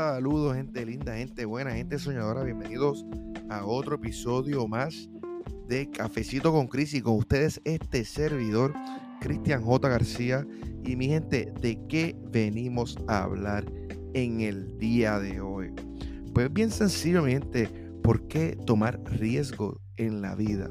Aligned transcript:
Saludos, 0.00 0.56
gente 0.56 0.86
linda, 0.86 1.14
gente 1.14 1.44
buena, 1.44 1.72
gente 1.72 1.98
soñadora. 1.98 2.42
Bienvenidos 2.42 3.04
a 3.50 3.66
otro 3.66 3.96
episodio 3.96 4.66
más 4.66 5.10
de 5.68 5.90
Cafecito 5.90 6.52
con 6.52 6.68
Cris 6.68 6.94
y 6.94 7.02
con 7.02 7.18
ustedes 7.18 7.60
este 7.64 8.06
servidor, 8.06 8.72
Cristian 9.20 9.62
J. 9.62 9.90
García. 9.90 10.46
Y 10.86 10.96
mi 10.96 11.08
gente, 11.08 11.52
¿de 11.60 11.78
qué 11.86 12.16
venimos 12.32 12.96
a 13.08 13.24
hablar 13.24 13.70
en 14.14 14.40
el 14.40 14.78
día 14.78 15.18
de 15.18 15.42
hoy? 15.42 15.70
Pues 16.32 16.50
bien 16.50 16.70
sencillo, 16.70 17.22
mi 17.22 17.32
gente, 17.32 17.68
¿por 18.02 18.26
qué 18.26 18.56
tomar 18.64 18.98
riesgo 19.04 19.82
en 19.98 20.22
la 20.22 20.34
vida? 20.34 20.70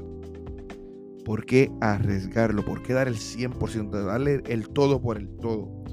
¿Por 1.24 1.46
qué 1.46 1.70
arriesgarlo? 1.80 2.64
¿Por 2.64 2.82
qué 2.82 2.94
dar 2.94 3.06
el 3.06 3.14
100%? 3.16 3.90
Darle 4.06 4.42
el 4.48 4.68
todo 4.70 5.00
por 5.00 5.18
el 5.18 5.28
todo. 5.36 5.84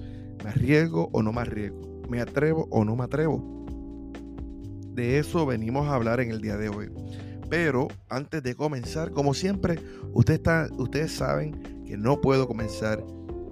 ¿Me 0.44 0.50
arriesgo 0.50 1.10
o 1.12 1.22
no 1.22 1.32
me 1.32 1.42
arriesgo? 1.42 1.87
¿Me 2.10 2.22
atrevo 2.22 2.68
o 2.72 2.86
no 2.86 2.96
me 2.96 3.04
atrevo? 3.04 3.58
De 4.94 5.20
eso 5.20 5.46
venimos 5.46 5.88
a 5.88 5.96
hablar 5.96 6.20
en 6.20 6.32
el 6.32 6.42
día 6.42 6.58
de 6.58 6.70
hoy. 6.70 6.90
Pero 7.50 7.88
antes 8.10 8.44
de 8.44 8.56
comenzar, 8.56 9.12
como 9.12 9.34
siempre, 9.34 9.80
ustedes 10.14 11.12
saben 11.12 11.84
que 11.86 11.98
no 11.98 12.20
puedo 12.20 12.48
comenzar 12.48 13.04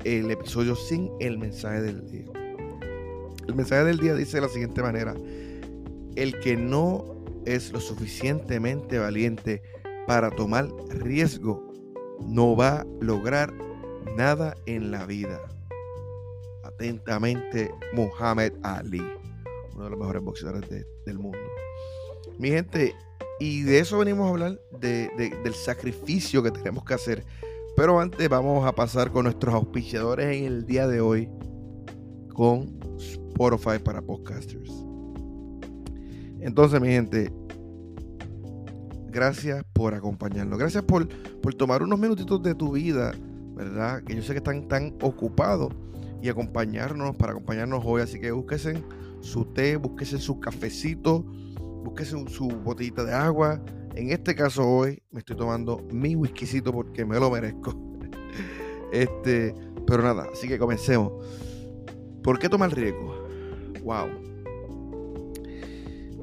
el 0.04 0.30
episodio 0.32 0.76
sin 0.76 1.10
el 1.20 1.38
mensaje 1.38 1.82
del 1.82 2.10
día. 2.10 2.26
El 3.48 3.56
mensaje 3.56 3.84
del 3.84 4.00
día 4.00 4.16
dice 4.16 4.38
de 4.38 4.42
la 4.42 4.50
siguiente 4.50 4.82
manera. 4.82 5.14
El 6.16 6.40
que 6.40 6.56
no 6.58 7.16
es 7.46 7.72
lo 7.72 7.80
suficientemente 7.80 9.00
valiente 9.00 9.62
para 10.08 10.32
tomar 10.32 10.68
riesgo 10.90 11.72
no 12.26 12.56
va 12.56 12.82
a 12.82 12.86
lograr 13.02 13.54
nada 14.16 14.56
en 14.66 14.92
la 14.92 15.06
vida. 15.06 15.40
Atentamente, 16.76 17.74
Muhammad 17.94 18.52
Ali, 18.62 19.02
uno 19.74 19.86
de 19.86 19.90
los 19.90 20.00
mejores 20.00 20.22
boxeadores 20.22 20.70
del 21.06 21.20
mundo. 21.20 21.40
Mi 22.38 22.50
gente, 22.50 22.94
y 23.40 23.62
de 23.64 23.80
eso 23.80 23.98
venimos 23.98 24.28
a 24.28 24.30
hablar, 24.30 24.60
del 24.80 25.54
sacrificio 25.54 26.44
que 26.44 26.52
tenemos 26.52 26.84
que 26.84 26.94
hacer. 26.94 27.26
Pero 27.76 28.00
antes 28.00 28.28
vamos 28.30 28.66
a 28.66 28.74
pasar 28.74 29.12
con 29.12 29.24
nuestros 29.24 29.54
auspiciadores 29.54 30.38
en 30.38 30.46
el 30.46 30.66
día 30.66 30.88
de 30.88 31.02
hoy 31.02 31.30
con 32.34 32.80
Spotify 32.98 33.80
para 33.84 34.02
podcasters. 34.02 34.72
Entonces, 36.40 36.80
mi 36.80 36.90
gente, 36.90 37.32
gracias 39.08 39.64
por 39.74 39.94
acompañarnos. 39.94 40.60
Gracias 40.60 40.84
por, 40.84 41.08
por 41.42 41.54
tomar 41.54 41.84
unos 41.84 42.00
minutitos 42.00 42.42
de 42.44 42.54
tu 42.54 42.74
vida, 42.74 43.14
¿verdad? 43.56 44.04
Que 44.04 44.16
yo 44.16 44.22
sé 44.22 44.34
que 44.34 44.38
están 44.38 44.68
tan 44.68 44.96
ocupados 45.02 45.74
y 46.26 46.30
acompañarnos, 46.30 47.16
para 47.16 47.34
acompañarnos 47.34 47.84
hoy. 47.86 48.02
Así 48.02 48.20
que 48.20 48.32
búsquense 48.32 48.84
su 49.22 49.46
té, 49.46 49.78
búsquense 49.78 50.18
su 50.18 50.40
cafecito, 50.40 51.20
búsquense 51.84 52.16
su 52.30 52.48
botellita 52.48 53.04
de 53.04 53.14
agua. 53.14 53.62
En 53.94 54.12
este 54.12 54.36
caso 54.36 54.68
hoy 54.68 55.02
me 55.12 55.20
estoy 55.20 55.38
tomando 55.38 55.86
mi 55.92 56.16
whiskycito 56.16 56.74
porque 56.74 57.06
me 57.06 57.20
lo 57.20 57.30
merezco. 57.30 57.74
este, 58.92 59.54
pero 59.86 60.02
nada, 60.02 60.28
así 60.34 60.48
que 60.48 60.58
comencemos. 60.58 61.14
¿Por 62.24 62.40
qué 62.40 62.50
tomar 62.50 62.74
riesgo? 62.74 63.28
Wow. 63.84 64.08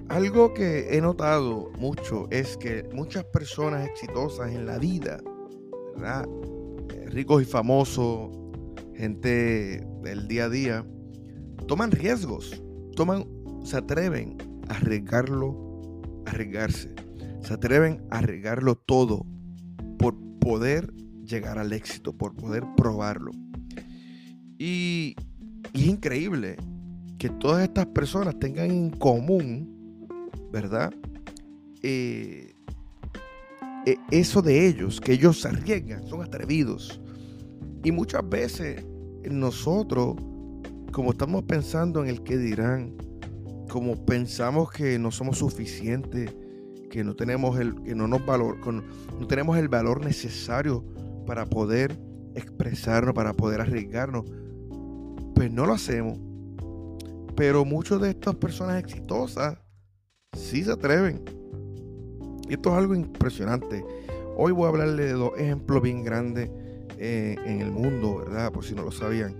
Algo 0.09 0.53
que 0.53 0.97
he 0.97 1.01
notado 1.01 1.71
mucho 1.79 2.27
es 2.31 2.57
que 2.57 2.89
muchas 2.93 3.25
personas 3.25 3.89
exitosas 3.89 4.51
en 4.51 4.67
la 4.67 4.79
vida. 4.79 5.21
Eh, 5.97 7.07
ricos 7.07 7.43
y 7.43 7.45
famosos, 7.45 8.31
gente 9.03 9.85
del 10.05 10.29
día 10.29 10.45
a 10.45 10.49
día, 10.49 10.87
toman 11.67 11.91
riesgos, 11.91 12.63
toman, 12.95 13.27
se 13.65 13.77
atreven 13.77 14.39
a 14.69 14.75
arriesgarlo, 14.75 16.01
a 16.25 16.31
arriesgarse, 16.31 16.95
se 17.41 17.53
atreven 17.53 18.01
a 18.13 18.19
arriesgarlo 18.19 18.77
todo 18.77 19.27
por 19.99 20.17
poder 20.39 20.95
llegar 21.25 21.59
al 21.59 21.73
éxito, 21.73 22.17
por 22.17 22.37
poder 22.37 22.63
probarlo. 22.77 23.33
Y, 24.57 25.17
es 25.75 25.87
increíble 25.87 26.57
que 27.19 27.29
todas 27.29 27.65
estas 27.65 27.87
personas 27.87 28.39
tengan 28.39 28.71
en 28.71 28.91
común 28.91 29.69
¿verdad? 30.53 30.93
Eh, 31.83 32.55
eh, 33.85 33.97
eso 34.13 34.43
de 34.43 34.69
ellos, 34.69 35.01
que 35.01 35.15
ellos 35.15 35.41
se 35.41 35.49
arriesgan, 35.49 36.07
son 36.07 36.23
atrevidos. 36.23 37.01
Y 37.83 37.91
muchas 37.91 38.29
veces 38.29 38.85
nosotros, 39.31 40.17
como 40.93 41.13
estamos 41.13 41.45
pensando 41.45 42.03
en 42.03 42.09
el 42.09 42.23
que 42.23 42.37
dirán, 42.37 42.97
como 43.69 44.05
pensamos 44.05 44.71
que 44.71 44.99
no 44.99 45.11
somos 45.11 45.39
suficientes, 45.39 46.35
que 46.91 47.05
no 47.05 47.15
tenemos 47.17 47.59
el, 47.59 47.75
que 47.83 47.95
no 47.95 48.07
nos 48.07 48.25
valor, 48.27 48.59
no 48.67 49.27
tenemos 49.27 49.57
el 49.57 49.69
valor 49.69 50.05
necesario 50.05 50.85
para 51.27 51.47
poder 51.47 51.99
expresarnos, 52.35 53.15
para 53.15 53.33
poder 53.33 53.61
arriesgarnos, 53.61 54.25
pues 55.35 55.51
no 55.51 55.67
lo 55.67 55.73
hacemos. 55.73 56.19
Pero 57.35 57.65
muchas 57.65 58.01
de 58.01 58.11
estas 58.11 58.35
personas 58.35 58.79
exitosas 58.79 59.57
sí 60.37 60.63
se 60.65 60.73
atreven. 60.73 61.25
Y 62.49 62.55
esto 62.55 62.71
es 62.71 62.77
algo 62.77 62.95
impresionante. 62.95 63.85
Hoy 64.37 64.53
voy 64.53 64.67
a 64.67 64.69
hablarle 64.69 65.05
de 65.05 65.13
dos 65.13 65.33
ejemplos 65.39 65.83
bien 65.83 66.05
grandes 66.05 66.51
eh, 67.05 67.35
en 67.45 67.61
el 67.61 67.73
mundo, 67.73 68.19
¿verdad? 68.19 68.53
Por 68.53 68.65
si 68.65 68.77
no 68.77 68.85
lo 68.85 68.93
sabían. 68.93 69.35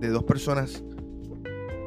De 0.00 0.08
dos 0.08 0.24
personas 0.24 0.82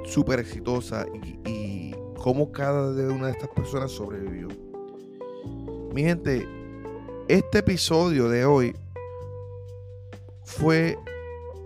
súper 0.05 0.39
exitosas 0.39 1.07
y, 1.23 1.49
y 1.49 1.95
cómo 2.15 2.51
cada 2.51 2.91
una 3.11 3.25
de 3.25 3.31
estas 3.31 3.49
personas 3.49 3.91
sobrevivió. 3.91 4.49
Mi 5.95 6.03
gente, 6.03 6.47
este 7.27 7.57
episodio 7.57 8.29
de 8.29 8.45
hoy 8.45 8.75
fue 10.43 10.95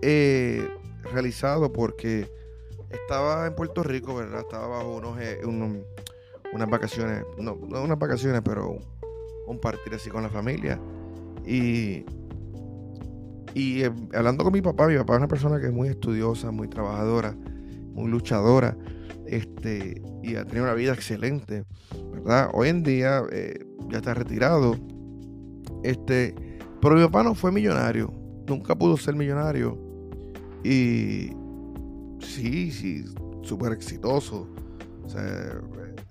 eh, 0.00 0.66
realizado 1.12 1.70
porque 1.70 2.30
estaba 2.88 3.46
en 3.46 3.54
Puerto 3.54 3.82
Rico, 3.82 4.14
¿verdad? 4.14 4.40
Estaba 4.40 4.68
bajo 4.68 4.96
unos, 4.96 5.20
eh, 5.20 5.40
unos, 5.44 5.84
unas 6.54 6.70
vacaciones, 6.70 7.24
no, 7.36 7.56
no 7.56 7.82
unas 7.82 7.98
vacaciones, 7.98 8.40
pero 8.42 8.78
un 9.46 9.60
partir 9.60 9.94
así 9.94 10.08
con 10.08 10.22
la 10.22 10.30
familia. 10.30 10.80
Y, 11.44 12.06
y 13.54 13.82
eh, 13.82 13.92
hablando 14.14 14.44
con 14.44 14.52
mi 14.52 14.62
papá, 14.62 14.86
mi 14.86 14.96
papá 14.96 15.14
es 15.14 15.18
una 15.18 15.28
persona 15.28 15.60
que 15.60 15.66
es 15.66 15.72
muy 15.72 15.88
estudiosa, 15.88 16.50
muy 16.50 16.68
trabajadora, 16.68 17.36
muy 17.92 18.10
luchadora, 18.10 18.76
este, 19.26 20.00
y 20.22 20.36
ha 20.36 20.44
tenido 20.44 20.64
una 20.64 20.74
vida 20.74 20.92
excelente, 20.92 21.64
¿verdad? 22.12 22.50
Hoy 22.52 22.68
en 22.68 22.82
día 22.82 23.22
eh, 23.32 23.64
ya 23.88 23.98
está 23.98 24.14
retirado, 24.14 24.76
este, 25.82 26.34
pero 26.80 26.94
mi 26.96 27.02
papá 27.04 27.22
no 27.22 27.34
fue 27.34 27.52
millonario, 27.52 28.12
nunca 28.46 28.74
pudo 28.74 28.96
ser 28.96 29.14
millonario, 29.14 29.78
y 30.62 31.30
sí, 32.20 32.70
sí, 32.70 33.04
súper 33.42 33.72
exitoso. 33.72 34.48
O 35.04 35.08
sea, 35.08 35.60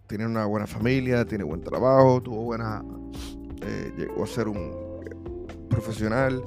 tiene 0.07 0.25
una 0.25 0.45
buena 0.45 0.67
familia, 0.67 1.25
tiene 1.25 1.43
buen 1.43 1.61
trabajo, 1.61 2.21
tuvo 2.21 2.43
buena, 2.43 2.83
eh, 3.61 3.93
llegó 3.97 4.23
a 4.23 4.27
ser 4.27 4.47
un 4.47 4.71
profesional, 5.69 6.41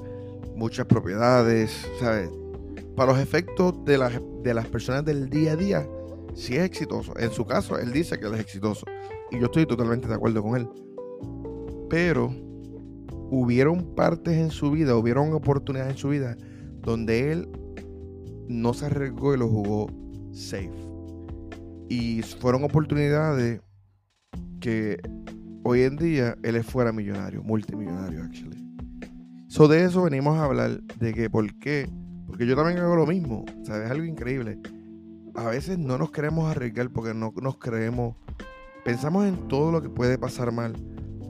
muchas 0.62 0.86
propiedades, 0.86 1.90
¿sabes? 1.98 2.30
Para 2.94 3.12
los 3.12 3.20
efectos 3.20 3.84
de 3.84 3.98
las, 3.98 4.12
de 4.44 4.54
las 4.54 4.68
personas 4.68 5.04
del 5.04 5.28
día 5.28 5.52
a 5.52 5.56
día, 5.56 5.88
sí 6.34 6.54
es 6.54 6.62
exitoso. 6.62 7.18
En 7.18 7.32
su 7.32 7.44
caso, 7.44 7.76
él 7.80 7.92
dice 7.92 8.16
que 8.16 8.26
él 8.26 8.34
es 8.34 8.40
exitoso. 8.40 8.86
Y 9.32 9.40
yo 9.40 9.46
estoy 9.46 9.66
totalmente 9.66 10.06
de 10.06 10.14
acuerdo 10.14 10.40
con 10.40 10.56
él. 10.56 10.68
Pero 11.90 12.32
hubieron 13.28 13.96
partes 13.96 14.34
en 14.34 14.52
su 14.52 14.70
vida, 14.70 14.94
hubieron 14.94 15.32
oportunidades 15.32 15.94
en 15.94 15.98
su 15.98 16.10
vida 16.10 16.36
donde 16.80 17.32
él 17.32 17.48
no 18.46 18.72
se 18.72 18.86
arriesgó 18.86 19.34
y 19.34 19.38
lo 19.38 19.48
jugó 19.48 19.88
safe. 20.32 20.70
Y 21.88 22.22
fueron 22.22 22.62
oportunidades 22.62 23.60
que 24.60 25.00
hoy 25.64 25.82
en 25.82 25.96
día 25.96 26.36
él 26.44 26.62
fuera 26.62 26.92
millonario, 26.92 27.42
multimillonario, 27.42 28.22
actually. 28.22 28.71
So 29.52 29.68
de 29.68 29.84
eso 29.84 30.04
venimos 30.04 30.38
a 30.38 30.46
hablar, 30.46 30.80
de 30.98 31.12
que 31.12 31.28
por 31.28 31.58
qué, 31.58 31.86
porque 32.26 32.46
yo 32.46 32.56
también 32.56 32.78
hago 32.78 32.96
lo 32.96 33.06
mismo, 33.06 33.44
¿sabes? 33.64 33.84
Es 33.84 33.90
algo 33.90 34.06
increíble. 34.06 34.58
A 35.34 35.44
veces 35.50 35.76
no 35.76 35.98
nos 35.98 36.10
queremos 36.10 36.50
arriesgar 36.50 36.88
porque 36.88 37.12
no 37.12 37.34
nos 37.36 37.58
creemos, 37.58 38.16
pensamos 38.82 39.26
en 39.26 39.48
todo 39.48 39.70
lo 39.70 39.82
que 39.82 39.90
puede 39.90 40.16
pasar 40.16 40.52
mal, 40.52 40.72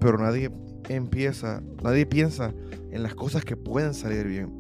pero 0.00 0.18
nadie 0.18 0.52
empieza, 0.88 1.64
nadie 1.82 2.06
piensa 2.06 2.54
en 2.92 3.02
las 3.02 3.16
cosas 3.16 3.44
que 3.44 3.56
pueden 3.56 3.92
salir 3.92 4.28
bien. 4.28 4.56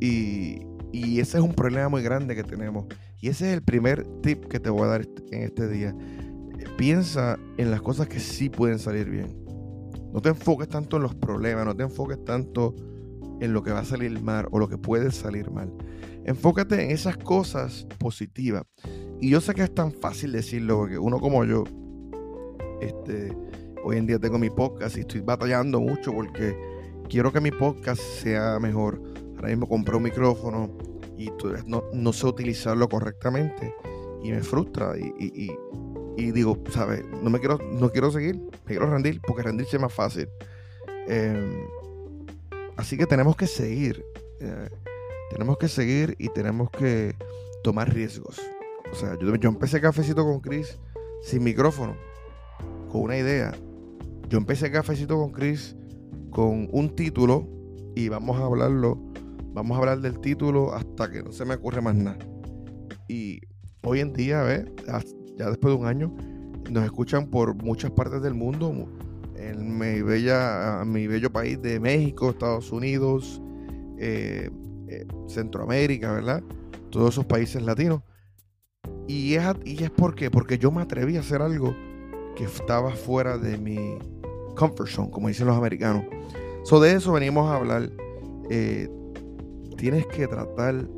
Y, 0.00 0.60
y 0.92 1.18
ese 1.18 1.38
es 1.38 1.42
un 1.42 1.54
problema 1.54 1.88
muy 1.88 2.04
grande 2.04 2.36
que 2.36 2.44
tenemos. 2.44 2.86
Y 3.20 3.28
ese 3.28 3.48
es 3.48 3.56
el 3.56 3.62
primer 3.64 4.06
tip 4.22 4.44
que 4.44 4.60
te 4.60 4.70
voy 4.70 4.84
a 4.84 4.86
dar 4.86 5.08
en 5.32 5.42
este 5.42 5.66
día. 5.66 5.96
Piensa 6.76 7.40
en 7.56 7.72
las 7.72 7.82
cosas 7.82 8.06
que 8.06 8.20
sí 8.20 8.48
pueden 8.48 8.78
salir 8.78 9.10
bien. 9.10 9.47
No 10.12 10.20
te 10.20 10.30
enfoques 10.30 10.68
tanto 10.68 10.96
en 10.96 11.02
los 11.02 11.14
problemas, 11.14 11.64
no 11.64 11.76
te 11.76 11.82
enfoques 11.82 12.24
tanto 12.24 12.74
en 13.40 13.52
lo 13.52 13.62
que 13.62 13.72
va 13.72 13.80
a 13.80 13.84
salir 13.84 14.20
mal 14.20 14.48
o 14.50 14.58
lo 14.58 14.68
que 14.68 14.78
puede 14.78 15.10
salir 15.10 15.50
mal. 15.50 15.72
Enfócate 16.24 16.82
en 16.82 16.90
esas 16.90 17.16
cosas 17.16 17.86
positivas. 17.98 18.64
Y 19.20 19.30
yo 19.30 19.40
sé 19.40 19.54
que 19.54 19.62
es 19.62 19.74
tan 19.74 19.92
fácil 19.92 20.32
decirlo, 20.32 20.78
porque 20.78 20.98
uno 20.98 21.18
como 21.18 21.44
yo, 21.44 21.64
este, 22.80 23.36
hoy 23.84 23.96
en 23.96 24.06
día 24.06 24.18
tengo 24.18 24.38
mi 24.38 24.50
podcast 24.50 24.96
y 24.96 25.00
estoy 25.00 25.20
batallando 25.20 25.80
mucho 25.80 26.12
porque 26.12 26.56
quiero 27.08 27.32
que 27.32 27.40
mi 27.40 27.50
podcast 27.50 28.00
sea 28.00 28.58
mejor. 28.60 29.02
Ahora 29.36 29.48
mismo 29.48 29.68
compré 29.68 29.96
un 29.96 30.02
micrófono 30.02 30.70
y 31.16 31.30
no, 31.66 31.84
no 31.92 32.12
sé 32.12 32.26
utilizarlo 32.26 32.88
correctamente 32.88 33.74
y 34.22 34.30
me 34.30 34.42
frustra 34.42 34.94
y, 34.96 36.32
digo, 36.32 36.58
¿sabes? 36.70 37.04
No 37.22 37.30
me 37.30 37.38
quiero, 37.38 37.58
no 37.58 37.90
quiero 37.90 38.10
seguir, 38.10 38.36
me 38.36 38.66
quiero 38.66 38.90
rendir 38.90 39.20
porque 39.26 39.42
rendirse 39.42 39.76
es 39.76 39.82
más 39.82 39.92
fácil. 39.92 40.28
Em, 41.06 41.66
así 42.76 42.96
que 42.96 43.06
tenemos 43.06 43.36
que 43.36 43.46
seguir. 43.46 44.04
Eh, 44.40 44.68
tenemos 45.30 45.58
que 45.58 45.68
seguir 45.68 46.16
y 46.18 46.28
tenemos 46.30 46.70
que 46.70 47.14
tomar 47.62 47.92
riesgos. 47.92 48.40
O 48.90 48.94
sea, 48.94 49.16
yo, 49.18 49.34
yo 49.36 49.48
empecé 49.48 49.80
cafecito 49.80 50.24
con 50.24 50.40
Chris 50.40 50.78
sin 51.22 51.44
micrófono, 51.44 51.96
con 52.90 53.02
una 53.02 53.16
idea. 53.16 53.52
Yo 54.28 54.38
empecé 54.38 54.70
cafecito 54.70 55.16
con 55.16 55.30
Chris 55.30 55.76
con 56.30 56.68
un 56.72 56.94
título 56.94 57.48
y 57.94 58.08
vamos 58.08 58.38
a 58.38 58.44
hablarlo. 58.44 58.98
Vamos 59.52 59.76
a 59.76 59.80
hablar 59.80 60.00
del 60.00 60.20
título 60.20 60.74
hasta 60.74 61.10
que 61.10 61.22
no 61.22 61.32
se 61.32 61.44
me 61.44 61.54
ocurre 61.54 61.80
más 61.80 61.94
nada. 61.94 62.18
Y 63.08 63.40
hoy 63.82 64.00
en 64.00 64.12
día, 64.12 64.44
ya 65.36 65.48
después 65.48 65.74
de 65.74 65.80
un 65.80 65.86
año, 65.86 66.14
nos 66.70 66.84
escuchan 66.84 67.26
por 67.28 67.54
muchas 67.54 67.90
partes 67.90 68.22
del 68.22 68.34
mundo. 68.34 68.88
En 69.36 69.78
mi, 69.78 70.02
bella, 70.02 70.82
mi 70.84 71.06
bello 71.06 71.32
país 71.32 71.60
de 71.62 71.78
México, 71.78 72.30
Estados 72.30 72.72
Unidos, 72.72 73.40
eh, 73.98 74.50
eh, 74.88 75.06
Centroamérica, 75.28 76.12
¿verdad? 76.12 76.42
Todos 76.90 77.10
esos 77.10 77.24
países 77.24 77.62
latinos. 77.62 78.02
Y 79.06 79.34
es, 79.34 79.44
y 79.64 79.82
es 79.84 79.90
porque, 79.90 80.30
porque 80.30 80.58
yo 80.58 80.70
me 80.70 80.82
atreví 80.82 81.16
a 81.16 81.20
hacer 81.20 81.40
algo 81.40 81.74
que 82.36 82.44
estaba 82.44 82.90
fuera 82.92 83.38
de 83.38 83.56
mi 83.58 83.98
comfort 84.54 84.88
zone, 84.88 85.10
como 85.10 85.28
dicen 85.28 85.46
los 85.46 85.56
americanos. 85.56 86.04
So, 86.64 86.80
de 86.80 86.92
eso 86.94 87.12
venimos 87.12 87.48
a 87.48 87.56
hablar. 87.56 87.90
Eh, 88.50 88.88
tienes 89.76 90.06
que 90.06 90.26
tratar 90.26 90.88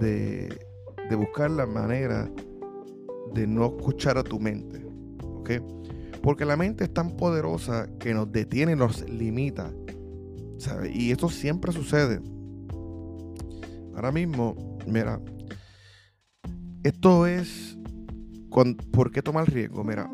de 0.00 0.67
de 1.08 1.16
buscar 1.16 1.50
la 1.50 1.66
manera 1.66 2.30
de 3.34 3.46
no 3.46 3.66
escuchar 3.66 4.18
a 4.18 4.24
tu 4.24 4.38
mente. 4.38 4.84
Porque 6.22 6.44
la 6.44 6.56
mente 6.56 6.84
es 6.84 6.92
tan 6.92 7.16
poderosa 7.16 7.88
que 7.98 8.12
nos 8.12 8.30
detiene, 8.30 8.76
nos 8.76 9.08
limita. 9.08 9.72
Y 10.92 11.10
esto 11.10 11.28
siempre 11.28 11.72
sucede. 11.72 12.20
Ahora 13.94 14.12
mismo, 14.12 14.78
mira, 14.86 15.20
esto 16.82 17.26
es 17.26 17.78
¿por 18.92 19.10
qué 19.10 19.22
tomar 19.22 19.50
riesgo? 19.50 19.84
Mira, 19.84 20.10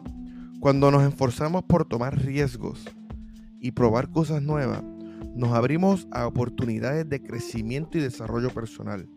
cuando 0.61 0.91
nos 0.91 1.03
esforzamos 1.03 1.63
por 1.65 1.85
tomar 1.87 2.19
riesgos 2.23 2.85
y 3.61 3.73
probar 3.73 4.11
cosas 4.11 4.43
nuevas, 4.43 4.83
nos 5.35 5.53
abrimos 5.53 6.07
a 6.11 6.27
oportunidades 6.27 7.09
de 7.09 7.23
crecimiento 7.23 7.99
y 7.99 8.03
desarrollo 8.03 8.51
personal. 8.51 9.09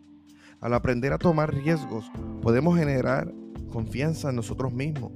Al 0.60 0.74
aprender 0.74 1.12
a 1.12 1.18
tomar 1.18 1.54
riesgos, 1.54 2.10
podemos 2.42 2.76
generar 2.76 3.32
confianza 3.70 4.30
en 4.30 4.36
nosotros 4.36 4.72
mismos 4.72 5.12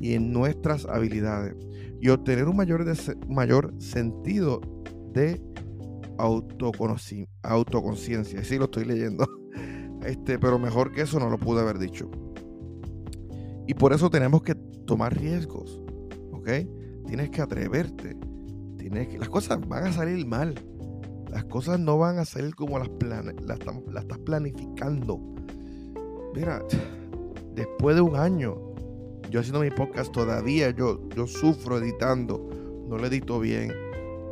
y 0.00 0.14
en 0.14 0.32
nuestras 0.32 0.84
habilidades 0.86 1.56
y 2.00 2.08
obtener 2.08 2.46
un 2.46 2.56
mayor, 2.56 2.84
mayor 3.28 3.74
sentido 3.78 4.60
de 5.12 5.42
autoconciencia. 7.42 8.44
Sí, 8.44 8.58
lo 8.58 8.64
estoy 8.66 8.84
leyendo. 8.84 9.26
Este, 10.04 10.38
pero 10.38 10.58
mejor 10.58 10.92
que 10.92 11.00
eso 11.00 11.18
no 11.18 11.28
lo 11.28 11.36
pude 11.36 11.62
haber 11.62 11.78
dicho. 11.80 12.08
Y 13.66 13.74
por 13.74 13.92
eso 13.92 14.08
tenemos 14.08 14.42
que 14.42 14.54
tomar 14.54 15.18
riesgos. 15.18 15.82
¿Ok? 16.32 16.48
Tienes 17.08 17.30
que 17.30 17.42
atreverte. 17.42 18.16
Tienes 18.76 19.08
que, 19.08 19.18
las 19.18 19.28
cosas 19.28 19.58
van 19.66 19.84
a 19.84 19.92
salir 19.92 20.24
mal. 20.24 20.54
Las 21.36 21.44
cosas 21.44 21.78
no 21.78 21.98
van 21.98 22.18
a 22.18 22.24
salir 22.24 22.54
como 22.54 22.78
las, 22.78 22.88
las, 23.42 23.58
estás 23.58 24.18
planificando. 24.24 25.20
Mira, 26.34 26.64
después 27.54 27.94
de 27.94 28.00
un 28.00 28.16
año, 28.16 28.56
yo 29.30 29.40
haciendo 29.40 29.60
mi 29.60 29.68
podcast 29.68 30.10
todavía, 30.12 30.70
yo, 30.70 31.06
yo 31.10 31.26
sufro 31.26 31.76
editando, 31.76 32.48
no 32.88 32.96
lo 32.96 33.06
edito 33.06 33.38
bien, 33.38 33.70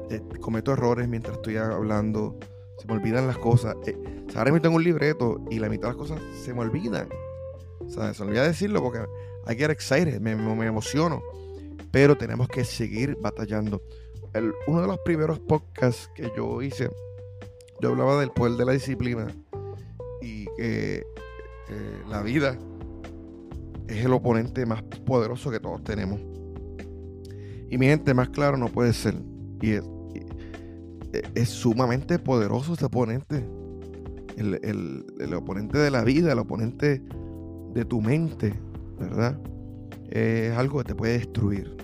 eh, 0.09 0.23
cometo 0.41 0.73
errores 0.73 1.07
mientras 1.07 1.37
estoy 1.37 1.59
hablando, 1.59 2.39
se 2.79 2.87
me 2.87 2.95
olvidan 2.95 3.27
las 3.27 3.37
cosas. 3.37 3.77
Eh, 3.87 3.99
ahora 4.35 4.51
mismo 4.51 4.63
tengo 4.63 4.77
un 4.77 4.85
libreto 4.85 5.45
y 5.51 5.59
la 5.59 5.69
mitad 5.69 5.89
de 5.89 5.89
las 5.89 5.97
cosas 5.99 6.23
se 6.43 6.55
me 6.55 6.61
olvidan. 6.61 7.11
O 7.81 7.91
sea, 7.91 8.15
se 8.15 8.23
me 8.23 8.31
olvida 8.31 8.45
decirlo 8.45 8.83
porque 8.83 9.01
hay 9.45 9.57
que 9.57 9.65
get 9.65 9.71
excited, 9.71 10.23
me 10.23 10.33
emociono. 10.67 11.23
Pero 11.93 12.17
tenemos 12.17 12.49
que 12.49 12.65
seguir 12.65 13.19
batallando 13.21 13.83
uno 14.67 14.81
de 14.81 14.87
los 14.87 14.99
primeros 15.01 15.39
podcasts 15.39 16.11
que 16.15 16.31
yo 16.37 16.61
hice, 16.63 16.91
yo 17.81 17.91
hablaba 17.91 18.19
del 18.21 18.31
poder 18.31 18.57
de 18.57 18.65
la 18.65 18.73
disciplina 18.73 19.27
y 20.21 20.47
que 20.57 21.05
eh, 21.69 22.03
la 22.09 22.23
vida 22.23 22.59
es 23.89 24.05
el 24.05 24.13
oponente 24.13 24.67
más 24.67 24.83
poderoso 24.83 25.51
que 25.51 25.61
todos 25.61 25.83
tenemos. 25.85 26.21
Y 27.71 27.79
mi 27.79 27.87
gente, 27.87 28.15
más 28.15 28.29
claro 28.31 28.57
no 28.57 28.69
puede 28.69 28.93
ser. 28.93 29.17
Y 29.61 29.73
es, 29.73 29.85
es 31.35 31.49
sumamente 31.49 32.19
poderoso 32.19 32.75
ese 32.75 32.87
oponente. 32.87 33.45
El, 34.37 35.05
el, 35.21 35.35
oponente 35.35 35.79
de 35.79 35.91
la 35.91 36.03
vida, 36.03 36.33
el 36.33 36.39
oponente 36.39 37.03
de 37.73 37.85
tu 37.85 38.01
mente, 38.01 38.53
¿verdad? 38.99 39.39
Es 40.11 40.57
algo 40.57 40.79
que 40.79 40.85
te 40.85 40.95
puede 40.95 41.19
destruir. 41.19 41.77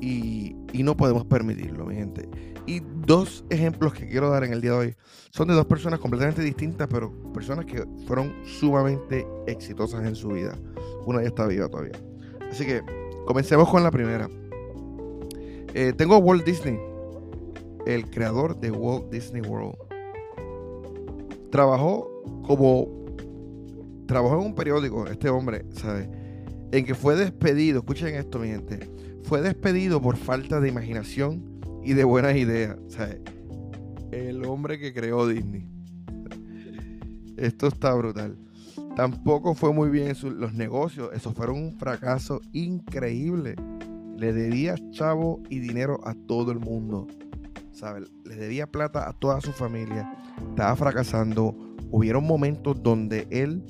Y, 0.00 0.56
no 0.74 0.96
podemos 0.96 1.24
permitirlo, 1.24 1.86
mi 1.86 1.96
gente. 1.96 2.28
Y 2.66 2.80
dos 2.80 3.44
ejemplos 3.50 3.94
que 3.94 4.08
quiero 4.08 4.28
dar 4.28 4.44
en 4.44 4.52
el 4.52 4.60
día 4.60 4.72
de 4.72 4.76
hoy 4.76 4.96
son 5.30 5.48
de 5.48 5.54
dos 5.54 5.66
personas 5.66 5.98
completamente 6.00 6.42
distintas, 6.42 6.86
pero 6.88 7.12
personas 7.32 7.64
que 7.64 7.84
fueron 8.06 8.34
sumamente 8.44 9.26
exitosas 9.46 10.04
en 10.04 10.14
su 10.14 10.28
vida. 10.28 10.56
Una 11.06 11.22
ya 11.22 11.28
está 11.28 11.46
viva 11.46 11.68
todavía. 11.68 11.98
Así 12.50 12.66
que 12.66 12.82
comencemos 13.26 13.68
con 13.68 13.82
la 13.82 13.90
primera. 13.90 14.28
Eh, 15.74 15.92
tengo 15.96 16.18
Walt 16.18 16.44
Disney, 16.44 16.78
el 17.86 18.08
creador 18.10 18.58
de 18.58 18.70
Walt 18.70 19.10
Disney 19.10 19.42
World. 19.42 19.76
Trabajó 21.50 22.10
como. 22.46 22.88
Trabajó 24.06 24.38
en 24.38 24.46
un 24.46 24.54
periódico, 24.54 25.06
este 25.08 25.28
hombre, 25.28 25.64
¿sabes? 25.72 26.08
En 26.72 26.84
que 26.84 26.94
fue 26.94 27.16
despedido. 27.16 27.78
Escuchen 27.78 28.14
esto, 28.14 28.38
mi 28.38 28.48
gente 28.48 28.90
fue 29.26 29.42
despedido 29.42 30.00
por 30.00 30.16
falta 30.16 30.60
de 30.60 30.68
imaginación 30.68 31.42
y 31.82 31.94
de 31.94 32.04
buenas 32.04 32.36
ideas. 32.36 32.78
O 32.78 34.12
el 34.12 34.44
hombre 34.44 34.78
que 34.78 34.94
creó 34.94 35.26
Disney. 35.26 35.68
Esto 37.36 37.66
está 37.66 37.92
brutal. 37.94 38.38
Tampoco 38.94 39.54
fue 39.54 39.72
muy 39.72 39.90
bien 39.90 40.16
los 40.38 40.54
negocios. 40.54 41.10
Eso 41.12 41.32
fueron 41.32 41.58
un 41.58 41.76
fracaso 41.76 42.40
increíble. 42.52 43.56
Le 44.16 44.32
debía 44.32 44.76
chavo 44.92 45.42
y 45.50 45.58
dinero 45.58 46.00
a 46.04 46.14
todo 46.14 46.52
el 46.52 46.60
mundo. 46.60 47.08
¿Sabe? 47.72 48.04
Le 48.24 48.36
debía 48.36 48.68
plata 48.68 49.08
a 49.08 49.12
toda 49.12 49.40
su 49.40 49.52
familia. 49.52 50.10
Estaba 50.50 50.76
fracasando. 50.76 51.54
Hubieron 51.90 52.24
momentos 52.24 52.80
donde 52.80 53.26
él 53.30 53.62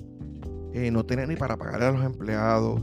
eh, 0.76 0.90
no 0.90 1.04
tenía 1.06 1.26
ni 1.26 1.36
para 1.36 1.56
pagar 1.56 1.82
a 1.82 1.92
los 1.92 2.04
empleados 2.04 2.82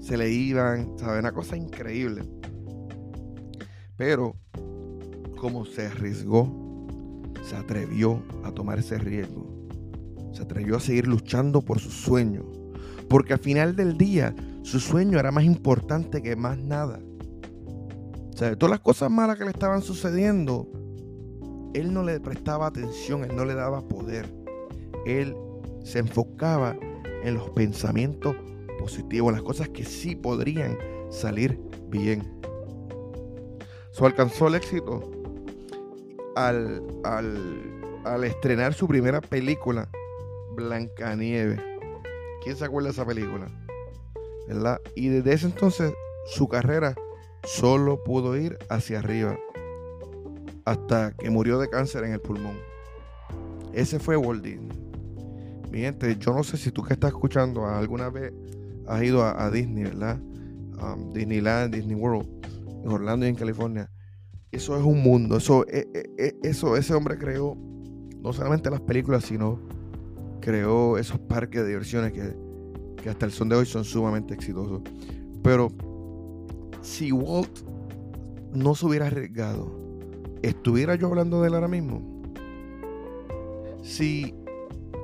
se 0.00 0.16
le 0.16 0.30
iban, 0.30 0.98
¿sabes? 0.98 1.20
Una 1.20 1.32
cosa 1.32 1.56
increíble. 1.56 2.22
Pero, 3.96 4.36
como 5.36 5.64
se 5.64 5.86
arriesgó, 5.86 6.86
se 7.42 7.56
atrevió 7.56 8.22
a 8.44 8.52
tomar 8.52 8.78
ese 8.78 8.98
riesgo. 8.98 9.68
Se 10.32 10.42
atrevió 10.42 10.76
a 10.76 10.80
seguir 10.80 11.06
luchando 11.06 11.62
por 11.62 11.78
su 11.80 11.90
sueño. 11.90 12.42
Porque 13.08 13.32
al 13.32 13.38
final 13.38 13.74
del 13.74 13.98
día, 13.98 14.34
su 14.62 14.80
sueño 14.80 15.18
era 15.18 15.32
más 15.32 15.44
importante 15.44 16.22
que 16.22 16.36
más 16.36 16.58
nada. 16.58 17.00
O 18.40 18.56
todas 18.56 18.70
las 18.70 18.80
cosas 18.80 19.10
malas 19.10 19.36
que 19.36 19.44
le 19.44 19.50
estaban 19.50 19.82
sucediendo, 19.82 20.68
él 21.74 21.92
no 21.92 22.04
le 22.04 22.20
prestaba 22.20 22.68
atención, 22.68 23.24
él 23.24 23.34
no 23.34 23.44
le 23.44 23.54
daba 23.54 23.86
poder. 23.86 24.32
Él 25.06 25.34
se 25.82 25.98
enfocaba 25.98 26.76
en 27.24 27.34
los 27.34 27.50
pensamientos 27.50 28.36
positivo, 28.78 29.30
las 29.30 29.42
cosas 29.42 29.68
que 29.68 29.84
sí 29.84 30.14
podrían 30.14 30.78
salir 31.10 31.60
bien. 31.88 32.40
So, 33.90 34.06
alcanzó 34.06 34.48
el 34.48 34.54
éxito 34.54 35.10
al, 36.36 36.82
al, 37.04 38.24
estrenar 38.24 38.72
su 38.74 38.86
primera 38.86 39.20
película, 39.20 39.88
Blancanieves. 40.54 41.60
¿Quién 42.42 42.56
se 42.56 42.64
acuerda 42.64 42.88
de 42.88 42.92
esa 42.92 43.04
película? 43.04 43.46
¿Verdad? 44.46 44.80
Y 44.94 45.08
desde 45.08 45.32
ese 45.32 45.46
entonces 45.46 45.92
su 46.26 46.48
carrera 46.48 46.94
solo 47.44 48.02
pudo 48.04 48.36
ir 48.36 48.56
hacia 48.68 49.00
arriba 49.00 49.36
hasta 50.64 51.12
que 51.16 51.30
murió 51.30 51.58
de 51.58 51.68
cáncer 51.68 52.04
en 52.04 52.12
el 52.12 52.20
pulmón. 52.20 52.58
Ese 53.72 53.98
fue 53.98 54.16
Walt. 54.16 54.46
Mi 55.70 55.80
gente, 55.80 56.16
yo 56.18 56.32
no 56.32 56.42
sé 56.42 56.56
si 56.56 56.70
tú 56.70 56.82
que 56.82 56.94
estás 56.94 57.10
escuchando 57.10 57.66
alguna 57.66 58.08
vez 58.08 58.32
has 58.86 59.02
ido 59.02 59.22
a, 59.22 59.50
Disney, 59.50 59.84
¿verdad? 59.84 60.18
Um, 60.82 61.12
Disneyland, 61.12 61.74
Disney 61.74 61.94
World, 61.94 62.26
en 62.84 62.90
Orlando 62.90 63.26
y 63.26 63.28
en 63.28 63.34
California. 63.34 63.90
Eso 64.50 64.76
es 64.76 64.82
un 64.82 65.02
mundo. 65.02 65.36
Eso, 65.36 65.66
eh, 65.68 65.86
eh, 65.92 66.10
eh, 66.16 66.36
eso, 66.42 66.76
ese 66.76 66.94
hombre 66.94 67.18
creó 67.18 67.56
no 68.22 68.32
solamente 68.32 68.70
las 68.70 68.80
películas, 68.80 69.24
sino 69.24 69.60
creó 70.40 70.96
esos 70.96 71.18
parques 71.18 71.60
de 71.62 71.68
diversiones 71.68 72.12
que, 72.12 72.34
que 73.02 73.10
hasta 73.10 73.26
el 73.26 73.32
son 73.32 73.50
de 73.50 73.56
hoy 73.56 73.66
son 73.66 73.84
sumamente 73.84 74.32
exitosos. 74.32 74.80
Pero 75.42 75.68
si 76.80 77.12
Walt 77.12 77.60
no 78.54 78.74
se 78.74 78.86
hubiera 78.86 79.08
arriesgado, 79.08 79.70
¿estuviera 80.42 80.94
yo 80.94 81.08
hablando 81.08 81.42
de 81.42 81.48
él 81.48 81.54
ahora 81.54 81.68
mismo? 81.68 82.22
Si 83.82 84.34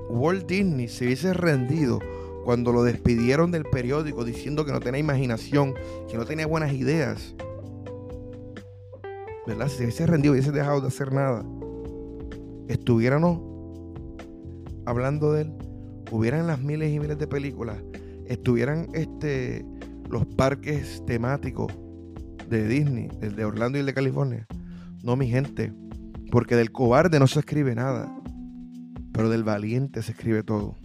Walt 0.08 0.46
Disney 0.46 0.88
se 0.88 1.06
hubiese 1.06 1.32
rendido 1.32 1.98
cuando 2.44 2.72
lo 2.72 2.82
despidieron 2.82 3.50
del 3.50 3.64
periódico 3.64 4.24
diciendo 4.24 4.64
que 4.64 4.72
no 4.72 4.80
tenía 4.80 5.00
imaginación, 5.00 5.74
que 6.10 6.16
no 6.16 6.24
tenía 6.24 6.46
buenas 6.46 6.72
ideas, 6.74 7.34
¿verdad? 9.46 9.68
Si 9.68 9.76
se 9.76 9.82
hubiese 9.84 10.06
rendido 10.06 10.32
hubiese 10.32 10.52
dejado 10.52 10.80
de 10.80 10.88
hacer 10.88 11.12
nada, 11.12 11.44
estuviéramos 12.68 13.40
hablando 14.86 15.32
de 15.32 15.42
él, 15.42 15.52
hubieran 16.10 16.46
las 16.46 16.60
miles 16.60 16.92
y 16.92 17.00
miles 17.00 17.18
de 17.18 17.26
películas, 17.26 17.78
estuvieran 18.26 18.88
este, 18.92 19.64
los 20.10 20.26
parques 20.26 21.02
temáticos 21.06 21.72
de 22.48 22.68
Disney, 22.68 23.08
el 23.22 23.36
de 23.36 23.44
Orlando 23.44 23.78
y 23.78 23.80
el 23.80 23.86
de 23.86 23.94
California. 23.94 24.46
No, 25.02 25.16
mi 25.16 25.28
gente, 25.28 25.72
porque 26.30 26.56
del 26.56 26.72
cobarde 26.72 27.18
no 27.18 27.26
se 27.26 27.40
escribe 27.40 27.74
nada, 27.74 28.14
pero 29.14 29.30
del 29.30 29.44
valiente 29.44 30.02
se 30.02 30.12
escribe 30.12 30.42
todo. 30.42 30.76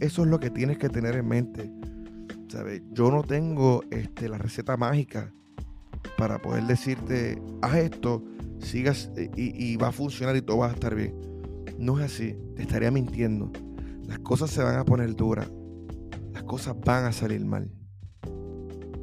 eso 0.00 0.22
es 0.22 0.28
lo 0.28 0.40
que 0.40 0.48
tienes 0.48 0.78
que 0.78 0.88
tener 0.88 1.16
en 1.16 1.28
mente. 1.28 1.70
¿Sabes? 2.48 2.82
Yo 2.92 3.10
no 3.10 3.22
tengo 3.22 3.82
este, 3.90 4.28
la 4.28 4.38
receta 4.38 4.76
mágica 4.76 5.32
para 6.16 6.40
poder 6.40 6.64
decirte, 6.64 7.42
haz 7.62 7.74
esto, 7.76 8.22
sigas 8.58 9.10
y, 9.36 9.72
y 9.72 9.76
va 9.76 9.88
a 9.88 9.92
funcionar 9.92 10.36
y 10.36 10.42
todo 10.42 10.58
va 10.58 10.68
a 10.68 10.72
estar 10.72 10.94
bien. 10.94 11.14
No 11.78 11.98
es 11.98 12.04
así, 12.06 12.36
te 12.54 12.62
estaría 12.62 12.90
mintiendo. 12.90 13.50
Las 14.06 14.20
cosas 14.20 14.50
se 14.50 14.62
van 14.62 14.78
a 14.78 14.84
poner 14.84 15.16
duras, 15.16 15.50
las 16.32 16.44
cosas 16.44 16.76
van 16.84 17.06
a 17.06 17.12
salir 17.12 17.44
mal. 17.44 17.70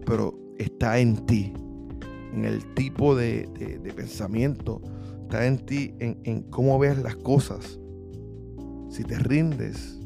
Pero 0.05 0.39
está 0.57 0.99
en 0.99 1.25
ti, 1.25 1.53
en 2.33 2.45
el 2.45 2.73
tipo 2.73 3.15
de, 3.15 3.49
pensamiento, 3.95 4.81
está 5.29 5.45
en 5.45 5.59
ti, 5.59 5.93
en, 6.00 6.41
cómo 6.50 6.79
ves 6.79 6.98
las 6.98 7.15
cosas. 7.15 7.79
Si 8.89 9.03
te 9.03 9.19
rindes, 9.19 10.00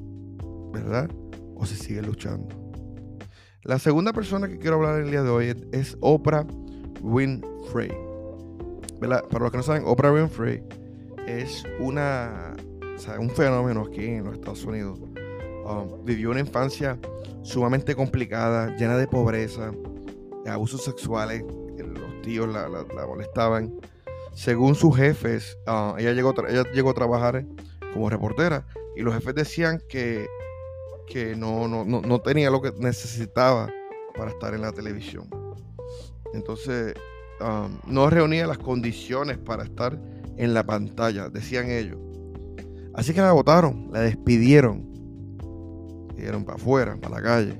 ¿verdad? 0.73 1.09
O 1.55 1.65
si 1.65 1.75
sigues 1.75 2.05
luchando. 2.05 2.49
La 3.61 3.79
segunda 3.79 4.11
persona 4.11 4.49
que 4.49 4.59
quiero 4.59 4.75
hablar 4.75 4.99
el 4.99 5.09
día 5.09 5.23
de 5.23 5.29
hoy 5.29 5.55
es, 5.71 5.97
Oprah 6.01 6.45
Winfrey. 7.01 7.89
¿verdad? 8.99 9.23
Para 9.29 9.43
los 9.45 9.51
que 9.51 9.57
no 9.57 9.63
saben, 9.63 9.83
Oprah 9.85 10.11
Winfrey 10.11 10.61
es 11.25 11.63
una, 11.79 12.53
un 13.17 13.29
fenómeno 13.29 13.85
aquí 13.87 14.03
en 14.03 14.25
los 14.25 14.33
Estados 14.33 14.65
Unidos. 14.65 14.99
Um, 14.99 16.03
vivió 16.03 16.31
una 16.31 16.41
infancia 16.41 16.99
sumamente 17.43 17.95
complicada, 17.95 18.75
llena 18.75 18.97
de 18.97 19.07
pobreza, 19.07 19.71
abusos 20.45 20.83
sexuales, 20.83 21.45
los 21.77 22.21
tíos 22.23 22.49
la, 22.49 22.67
molestaban. 23.07 23.73
Según 24.33 24.75
sus 24.75 24.95
jefes, 24.95 25.57
ah, 25.67 25.95
ella, 25.97 26.11
llegó, 26.13 26.33
ella 26.47 26.63
llegó 26.73 26.89
a 26.91 26.93
trabajar 26.93 27.45
como 27.93 28.09
reportera 28.09 28.65
y 28.95 29.01
los 29.01 29.13
jefes 29.13 29.35
decían 29.35 29.81
que, 29.87 30.27
que 31.07 31.35
no, 31.35 31.67
no, 31.67 32.21
tenía 32.21 32.49
lo 32.49 32.61
que 32.61 32.71
necesitaba 32.77 33.71
para 34.15 34.31
estar 34.31 34.53
en 34.53 34.61
la 34.61 34.71
televisión. 34.71 35.29
Entonces, 36.33 36.93
ah, 37.39 37.69
no 37.85 38.09
reunía 38.09 38.47
las 38.47 38.57
condiciones 38.57 39.37
para 39.37 39.63
estar 39.63 39.99
en 40.37 40.53
la 40.53 40.63
pantalla, 40.63 41.29
decían 41.29 41.69
ellos. 41.69 41.99
Así 42.95 43.13
que 43.13 43.21
la 43.21 43.31
votaron, 43.31 43.89
la 43.91 44.01
despidieron. 44.01 44.91
dieron 46.15 46.45
para 46.45 46.57
afuera, 46.57 46.97
para 46.97 47.15
la 47.15 47.21
calle. 47.21 47.59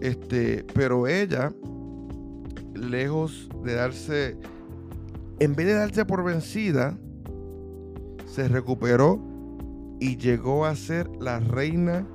Este, 0.00 0.64
pero 0.74 1.06
ella, 1.06 1.52
lejos 2.74 3.48
de 3.62 3.74
darse, 3.74 4.36
en 5.40 5.54
vez 5.54 5.66
de 5.66 5.74
darse 5.74 6.04
por 6.04 6.24
vencida, 6.24 6.96
se 8.26 8.48
recuperó 8.48 9.20
y 10.00 10.16
llegó 10.16 10.64
a 10.64 10.74
ser 10.74 11.08
la 11.20 11.40
reina 11.40 12.06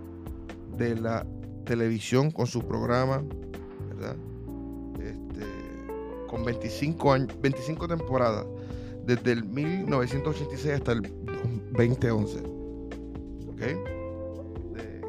de 0.78 0.96
la 0.96 1.26
televisión 1.66 2.32
con 2.32 2.48
su 2.48 2.62
programa, 2.62 3.24
¿verdad? 3.90 4.16
Este, 5.00 5.46
con 6.28 6.44
25, 6.44 7.14
años, 7.14 7.30
25 7.42 7.88
temporadas, 7.88 8.46
desde 9.06 9.32
el 9.32 9.46
1986 9.46 10.74
hasta 10.74 10.92
el 10.94 11.02
2011. 11.72 12.40
¿Ok? 13.50 13.62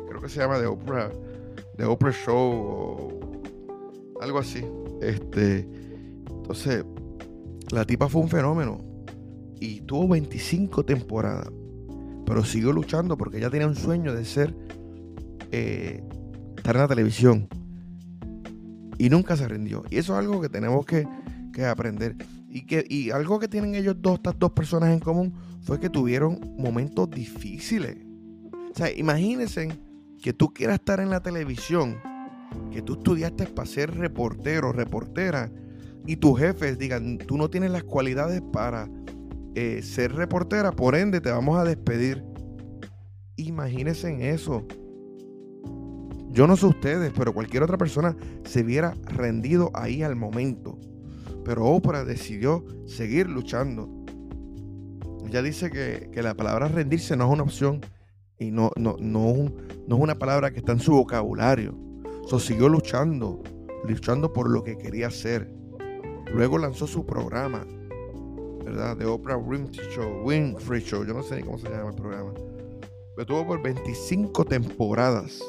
creo 0.08 0.20
que 0.20 0.28
se 0.28 0.40
llama 0.40 0.58
The 0.58 0.66
Oprah 0.66 1.10
de 1.78 1.84
Oprah 1.86 2.12
Show 2.12 2.36
o 2.36 3.20
algo 4.20 4.38
así. 4.38 4.64
Este, 5.00 5.66
entonces, 6.28 6.84
la 7.72 7.84
tipa 7.84 8.08
fue 8.08 8.22
un 8.22 8.28
fenómeno 8.28 8.78
y 9.60 9.80
tuvo 9.82 10.08
25 10.08 10.84
temporadas, 10.84 11.50
pero 12.26 12.44
siguió 12.44 12.72
luchando 12.72 13.16
porque 13.16 13.38
ella 13.38 13.50
tenía 13.50 13.66
un 13.66 13.76
sueño 13.76 14.14
de 14.14 14.24
ser, 14.24 14.54
eh, 15.52 16.02
estar 16.56 16.76
en 16.76 16.82
la 16.82 16.88
televisión 16.88 17.48
y 18.98 19.08
nunca 19.08 19.36
se 19.36 19.48
rindió. 19.48 19.84
Y 19.90 19.98
eso 19.98 20.12
es 20.12 20.18
algo 20.18 20.40
que 20.40 20.48
tenemos 20.48 20.84
que, 20.84 21.06
que 21.52 21.64
aprender. 21.64 22.16
Y, 22.48 22.66
que, 22.66 22.84
y 22.88 23.10
algo 23.10 23.38
que 23.38 23.48
tienen 23.48 23.74
ellos 23.74 23.96
dos, 23.98 24.16
estas 24.16 24.38
dos 24.38 24.52
personas 24.52 24.90
en 24.90 24.98
común, 24.98 25.32
fue 25.62 25.78
que 25.78 25.88
tuvieron 25.88 26.54
momentos 26.58 27.08
difíciles. 27.10 27.96
O 28.52 28.74
sea, 28.74 28.92
imagínense 28.92 29.68
que 30.20 30.32
tú 30.32 30.52
quieras 30.52 30.76
estar 30.76 31.00
en 31.00 31.10
la 31.10 31.20
televisión, 31.20 31.96
que 32.72 32.82
tú 32.82 32.94
estudiaste 32.94 33.46
para 33.46 33.66
ser 33.66 33.96
reportero, 33.96 34.72
reportera, 34.72 35.50
y 36.06 36.16
tus 36.16 36.38
jefes 36.38 36.78
digan, 36.78 37.18
tú 37.18 37.36
no 37.36 37.50
tienes 37.50 37.70
las 37.70 37.84
cualidades 37.84 38.42
para 38.52 38.88
eh, 39.54 39.80
ser 39.82 40.12
reportera, 40.14 40.72
por 40.72 40.94
ende 40.94 41.20
te 41.20 41.30
vamos 41.30 41.58
a 41.58 41.64
despedir. 41.64 42.24
Imagínense 43.36 44.08
en 44.08 44.22
eso. 44.22 44.66
Yo 46.28 46.46
no 46.46 46.56
sé 46.56 46.66
ustedes, 46.66 47.12
pero 47.16 47.34
cualquier 47.34 47.62
otra 47.62 47.76
persona 47.76 48.16
se 48.44 48.62
hubiera 48.62 48.94
rendido 49.06 49.70
ahí 49.74 50.02
al 50.02 50.14
momento. 50.14 50.78
Pero 51.44 51.66
Oprah 51.66 52.04
decidió 52.04 52.64
seguir 52.86 53.28
luchando. 53.28 53.88
Ella 55.26 55.42
dice 55.42 55.70
que, 55.70 56.10
que 56.12 56.22
la 56.22 56.34
palabra 56.34 56.68
rendirse 56.68 57.16
no 57.16 57.26
es 57.26 57.32
una 57.32 57.42
opción, 57.42 57.80
y 58.40 58.50
no, 58.50 58.70
no, 58.76 58.96
no, 58.98 59.52
no 59.86 59.96
es 59.96 60.02
una 60.02 60.18
palabra 60.18 60.50
que 60.50 60.60
está 60.60 60.72
en 60.72 60.80
su 60.80 60.92
vocabulario. 60.92 61.78
So, 62.26 62.40
siguió 62.40 62.68
luchando, 62.68 63.42
luchando 63.84 64.32
por 64.32 64.48
lo 64.48 64.64
que 64.64 64.78
quería 64.78 65.08
hacer. 65.08 65.59
Luego 66.32 66.58
lanzó 66.58 66.86
su 66.86 67.04
programa, 67.04 67.66
¿verdad? 68.64 68.96
De 68.96 69.06
Oprah 69.06 69.36
Winfrey 69.36 69.88
Show, 69.90 70.22
Winfrey 70.24 70.80
Show, 70.80 71.04
yo 71.04 71.14
no 71.14 71.22
sé 71.22 71.36
ni 71.36 71.42
cómo 71.42 71.58
se 71.58 71.68
llama 71.68 71.90
el 71.90 71.96
programa. 71.96 72.32
Pero 73.16 73.26
tuvo 73.26 73.46
por 73.46 73.62
25 73.62 74.44
temporadas. 74.44 75.40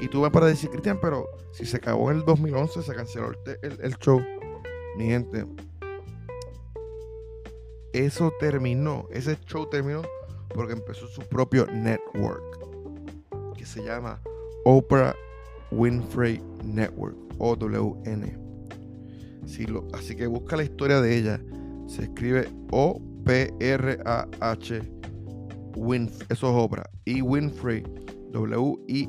Y 0.00 0.08
tuve 0.08 0.30
para 0.30 0.46
decir, 0.46 0.70
Cristian, 0.70 0.98
pero 1.00 1.28
si 1.52 1.66
se 1.66 1.76
acabó 1.76 2.10
en 2.10 2.18
el 2.18 2.24
2011, 2.24 2.82
se 2.82 2.94
canceló 2.94 3.32
el, 3.62 3.78
el 3.80 3.96
show. 3.98 4.20
Mi 4.96 5.06
gente, 5.06 5.44
eso 7.92 8.32
terminó, 8.38 9.06
ese 9.10 9.36
show 9.46 9.68
terminó 9.68 10.02
porque 10.54 10.72
empezó 10.72 11.06
su 11.08 11.22
propio 11.22 11.66
network 11.66 12.42
que 13.56 13.66
se 13.66 13.82
llama 13.82 14.20
Oprah 14.64 15.14
Winfrey 15.70 16.42
Network, 16.64 17.16
OWN. 17.38 18.47
Así 19.92 20.14
que 20.14 20.26
busca 20.26 20.56
la 20.56 20.64
historia 20.64 21.00
de 21.00 21.16
ella. 21.16 21.40
Se 21.86 22.02
escribe 22.02 22.48
O-P-R-A-H, 22.70 24.02
Winf, 25.76 26.22
eso 26.30 26.48
es 26.50 26.54
Oprah, 26.64 26.90
y 27.04 27.22
Winfrey, 27.22 27.82
W-I-N-F-R-I-Y. 28.32 29.08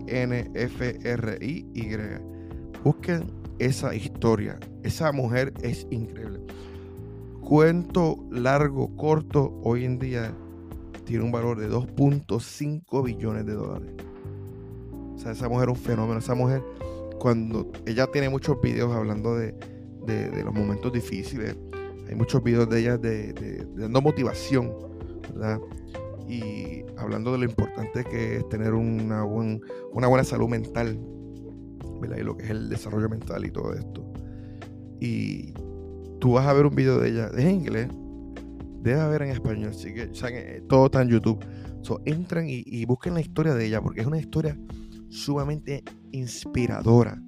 Busquen 2.83 3.25
esa 3.59 3.93
historia. 3.93 4.57
Esa 4.83 5.11
mujer 5.11 5.53
es 5.61 5.85
increíble. 5.91 6.39
Cuento 7.41 8.25
largo, 8.31 8.95
corto, 8.95 9.59
hoy 9.63 9.83
en 9.83 9.99
día 9.99 10.33
tiene 11.05 11.25
un 11.25 11.31
valor 11.31 11.59
de 11.59 11.69
2.5 11.69 13.03
billones 13.03 13.45
de 13.45 13.53
dólares. 13.53 13.91
O 15.15 15.17
sea, 15.17 15.31
esa 15.33 15.49
mujer 15.49 15.69
es 15.69 15.77
un 15.77 15.83
fenómeno. 15.83 16.19
Esa 16.19 16.35
mujer, 16.35 16.63
cuando 17.19 17.69
ella 17.85 18.07
tiene 18.07 18.29
muchos 18.29 18.61
videos 18.61 18.95
hablando 18.95 19.35
de, 19.35 19.53
los 20.07 20.53
momentos 20.53 20.91
difíciles, 20.91 21.55
hay 22.07 22.15
muchos 22.15 22.41
videos 22.43 22.69
de 22.69 22.79
ella 22.79 22.97
de, 22.97 23.65
dando 23.75 24.01
motivación, 24.01 24.73
¿verdad? 25.33 25.59
y 26.27 26.83
hablando 26.97 27.31
de 27.31 27.39
lo 27.39 27.45
importante 27.45 28.03
que 28.03 28.37
es 28.37 28.49
tener 28.49 28.73
una, 28.73 29.25
una 29.25 30.07
buena 30.07 30.23
salud 30.23 30.47
mental, 30.47 30.99
Y 32.01 32.23
lo 32.23 32.37
que 32.37 32.45
es 32.45 32.49
el 32.51 32.69
desarrollo 32.69 33.09
mental 33.09 33.45
y 33.45 33.51
todo 33.51 33.73
esto. 33.73 34.13
Y 35.01 35.53
tú 36.19 36.33
vas 36.33 36.45
a 36.45 36.53
ver 36.53 36.65
un 36.67 36.75
video 36.75 36.99
de 36.99 37.09
ella, 37.09 37.31
es 37.35 37.45
en 37.45 37.51
inglés, 37.51 37.89
debe 38.81 38.99
haber 38.99 39.23
en 39.23 39.31
español, 39.31 39.69
así 39.69 39.93
que 39.93 40.03
eh, 40.03 40.61
todo 40.69 40.85
está 40.85 41.01
en 41.01 41.09
YouTube. 41.09 41.43
So, 41.81 42.01
entran 42.05 42.45
y, 42.47 42.85
busquen 42.85 43.13
la 43.13 43.21
historia 43.21 43.53
de 43.53 43.65
ella, 43.65 43.81
porque 43.81 44.01
es 44.01 44.07
una 44.07 44.19
historia 44.19 44.57
sumamente 45.09 45.83
inspiradora 46.11 47.19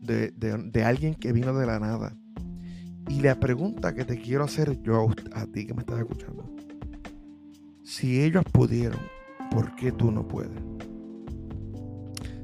de, 0.00 0.30
de, 0.30 0.84
alguien 0.84 1.14
que 1.14 1.32
vino 1.32 1.54
de 1.54 1.66
la 1.66 1.78
nada. 1.78 2.16
Y 3.08 3.20
la 3.20 3.38
pregunta 3.40 3.94
que 3.94 4.04
te 4.04 4.20
quiero 4.20 4.44
hacer 4.44 4.80
yo 4.82 5.08
a, 5.32 5.40
a 5.40 5.46
ti 5.46 5.66
que 5.66 5.74
me 5.74 5.80
estás 5.80 5.98
escuchando, 5.98 6.44
si 7.82 8.22
ellos 8.22 8.44
pudieron, 8.52 9.00
¿por 9.50 9.74
qué 9.74 9.92
tú 9.92 10.10
no 10.12 10.26
puedes? 10.26 10.62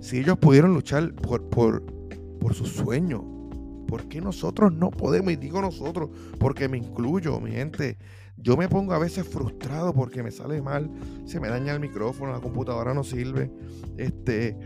Si 0.01 0.19
ellos 0.19 0.39
pudieron 0.39 0.75
luchar 0.75 1.15
por, 1.15 1.49
por, 1.49 1.85
por 2.41 2.55
su 2.55 2.67
sueño, 2.67 3.37
¿por 3.87 4.05
qué 4.09 4.21
nosotros 4.21 4.73
no 4.73 4.91
podemos? 4.91 5.33
Y 5.33 5.37
digo 5.37 5.61
nosotros, 5.61 6.11
porque 6.39 6.69
me 6.69 6.79
incluyo, 6.79 7.41
mi 7.41 7.53
gente. 7.53 7.97
Yo 8.39 8.57
me 8.57 8.69
pongo 8.69 8.93
a 8.93 8.99
veces 8.99 9.27
frustrado 9.27 9.95
porque 9.95 10.23
me 10.23 10.31
sale 10.31 10.61
mal, 10.61 10.91
se 11.25 11.41
me 11.41 11.49
daña 11.49 11.73
el 11.73 11.81
micrófono, 11.81 12.33
la 12.33 12.41
computadora 12.41 12.95
no 12.95 13.03
sirve. 13.03 13.51
Este, 13.97 14.57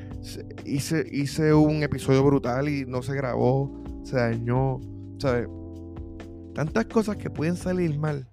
hice, 0.65 1.07
hice 1.11 1.55
un 1.55 1.83
episodio 1.83 2.25
brutal 2.25 2.69
y 2.69 2.85
no 2.85 3.03
se 3.03 3.15
grabó, 3.15 3.83
se 4.05 4.17
dañó. 4.17 4.81
¿sabes? 5.19 5.49
Tantas 6.55 6.87
cosas 6.87 7.17
que 7.17 7.31
pueden 7.31 7.57
salir 7.57 7.97
mal, 7.99 8.29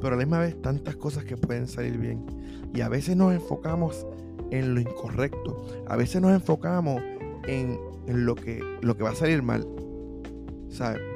pero 0.00 0.08
a 0.08 0.10
la 0.12 0.16
misma 0.16 0.38
vez 0.38 0.60
tantas 0.62 0.96
cosas 0.96 1.24
que 1.24 1.36
pueden 1.36 1.66
salir 1.66 1.98
bien. 1.98 2.24
Y 2.72 2.82
a 2.82 2.88
veces 2.88 3.16
nos 3.16 3.32
enfocamos 3.32 4.06
en 4.50 4.74
lo 4.74 4.80
incorrecto, 4.80 5.66
a 5.88 5.96
veces 5.96 6.22
nos 6.22 6.32
enfocamos 6.32 7.02
en, 7.48 7.78
en 8.06 8.26
lo, 8.26 8.36
que, 8.36 8.62
lo 8.80 8.96
que 8.96 9.02
va 9.02 9.10
a 9.10 9.14
salir 9.14 9.42
mal 9.42 9.66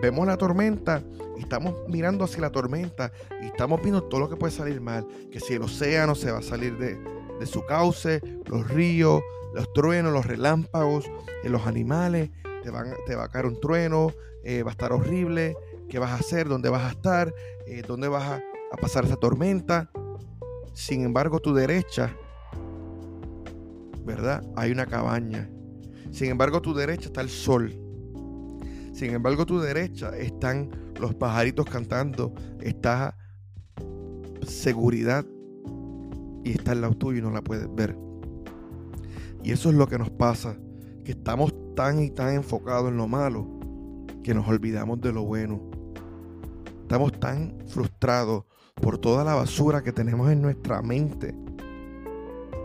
vemos 0.01 0.27
la 0.27 0.37
tormenta 0.37 1.03
estamos 1.39 1.75
mirando 1.89 2.25
hacia 2.25 2.41
la 2.41 2.51
tormenta 2.51 3.13
y 3.43 3.47
estamos 3.47 3.81
viendo 3.83 4.03
todo 4.03 4.21
lo 4.21 4.29
que 4.29 4.37
puede 4.37 4.53
salir 4.53 4.81
mal. 4.81 5.07
Que 5.31 5.41
si 5.41 5.55
el 5.55 5.63
océano 5.63 6.15
se 6.15 6.31
va 6.31 6.39
a 6.39 6.43
salir 6.43 6.77
de, 6.79 7.47
su 7.47 7.65
cauce, 7.67 8.21
los 8.47 8.69
ríos, 8.69 9.23
los 9.55 9.73
truenos, 9.73 10.13
los 10.13 10.27
relámpagos, 10.27 11.07
eh, 11.45 11.49
los 11.49 11.67
animales, 11.67 12.31
te, 12.63 12.73
te 13.07 13.15
va 13.15 13.25
a 13.25 13.29
caer 13.29 13.47
un 13.47 13.61
trueno, 13.61 14.13
eh, 14.45 14.63
va 14.63 14.71
a 14.71 14.73
estar 14.73 14.93
horrible. 14.93 15.57
¿Qué 15.89 15.99
vas 15.99 16.11
a 16.11 16.17
hacer? 16.17 16.49
¿Dónde 16.49 16.69
vas 16.69 16.83
a 16.83 16.91
estar? 16.91 17.33
Eh, 17.67 17.83
¿Dónde 17.87 18.09
vas 18.09 18.25
a, 18.25 18.37
a 18.73 18.77
pasar 18.81 19.05
esa 19.05 19.17
tormenta? 19.17 19.91
Sin 20.73 21.05
embargo, 21.05 21.41
tu 21.41 21.55
derecha, 21.55 22.15
¿verdad? 24.05 24.43
Hay 24.57 24.73
una 24.73 24.87
cabaña. 24.87 25.49
Sin 26.11 26.31
embargo, 26.31 26.59
a 26.59 26.63
tu 26.63 26.75
derecha 26.75 27.07
está 27.07 27.21
el 27.21 27.31
sol. 27.31 27.86
Sin 28.97 29.13
embargo, 29.13 29.43
a 29.43 29.47
tu 29.47 29.61
derecha 29.61 30.17
están 30.17 30.71
los 30.99 31.15
pajaritos 31.15 31.67
cantando, 31.67 32.33
está 32.63 33.15
seguridad 34.49 35.23
y 36.43 36.53
está 36.53 36.73
al 36.73 36.81
lado 36.81 36.95
tuyo 36.95 37.19
y 37.19 37.21
no 37.23 37.31
la 37.31 37.43
puedes 37.43 37.69
ver. 37.75 37.95
Y 39.45 39.53
eso 39.53 39.69
es 39.69 39.75
lo 39.75 39.87
que 39.87 39.99
nos 39.99 40.09
pasa, 40.09 40.57
que 41.05 41.13
estamos 41.13 41.53
tan 41.75 42.03
y 42.03 42.09
tan 42.09 42.37
enfocados 42.37 42.89
en 42.89 42.97
lo 42.97 43.07
malo 43.07 43.47
que 44.25 44.33
nos 44.33 44.49
olvidamos 44.49 44.99
de 45.03 45.13
lo 45.13 45.25
bueno. 45.25 45.61
Estamos 46.81 47.21
tan 47.21 47.55
frustrados 47.67 48.45
por 48.77 48.97
toda 48.97 49.25
la 49.25 49.35
basura 49.35 49.83
que 49.83 49.93
tenemos 49.93 50.31
en 50.31 50.41
nuestra 50.41 50.81
mente 50.81 51.35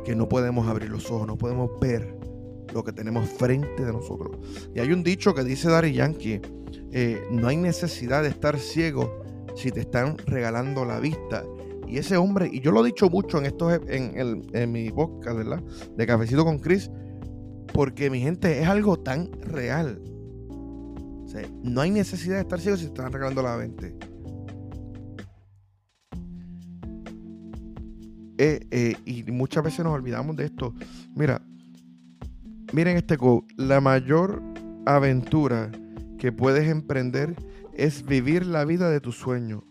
que 0.06 0.16
no 0.16 0.30
podemos 0.30 0.66
abrir 0.70 0.92
los 0.92 1.12
ojos, 1.12 1.28
no 1.28 1.38
podemos 1.38 1.78
ver 1.82 2.21
lo 2.74 2.84
que 2.84 2.92
tenemos 2.92 3.30
frente 3.30 3.86
de 3.86 3.92
nosotros. 3.92 4.38
Y 4.74 4.80
hay 4.80 4.92
un 4.92 5.04
dicho 5.04 5.34
que 5.34 5.44
dice 5.44 5.70
Dari 5.70 5.94
Yankee, 5.94 6.42
eh, 6.92 7.22
no 7.32 7.48
hay 7.48 7.58
necesidad 7.58 8.24
de 8.24 8.30
estar 8.30 8.58
ciego 8.60 9.24
si 9.56 9.72
te 9.72 9.82
están 9.82 10.18
regalando 10.26 10.86
la 10.86 11.00
vista. 11.00 11.44
Y 11.88 11.98
ese 11.98 12.18
hombre, 12.18 12.50
y 12.52 12.62
yo 12.62 12.72
lo 12.72 12.84
he 12.84 12.88
dicho 12.88 13.10
mucho 13.10 13.38
en 13.38 13.46
estos 13.46 13.74
en, 13.88 14.18
el, 14.18 14.48
en 14.54 14.72
mi 14.72 14.90
podcast, 14.92 15.38
¿verdad? 15.38 15.62
De 15.98 16.08
Cafecito 16.08 16.46
con 16.46 16.60
Chris, 16.60 16.90
porque 17.74 18.10
mi 18.10 18.22
gente 18.22 18.62
es 18.62 18.68
algo 18.68 18.98
tan 18.98 19.32
real. 19.42 20.02
no 21.64 21.82
hay 21.82 21.92
necesidad 21.92 22.36
de 22.36 22.42
estar 22.42 22.60
ciego 22.60 22.78
si 22.78 22.84
te 22.84 22.90
están 22.90 23.12
regalando 23.12 23.42
la 23.42 23.58
venta. 23.58 23.88
Eh, 28.38 28.60
eh, 28.72 28.96
y 29.06 29.24
muchas 29.32 29.64
veces 29.64 29.86
nos 29.86 29.94
olvidamos 29.94 30.36
de 30.36 30.46
esto. 30.46 30.74
Mira, 31.16 31.42
Miren 32.74 32.96
este 32.96 33.18
quote, 33.18 33.54
la 33.58 33.82
mayor 33.82 34.42
aventura 34.86 35.70
que 36.18 36.32
puedes 36.32 36.70
emprender 36.70 37.36
es 37.74 38.06
vivir 38.06 38.46
la 38.46 38.64
vida 38.64 38.90
de 38.90 39.02
tu 39.02 39.12
sueño 39.12 39.66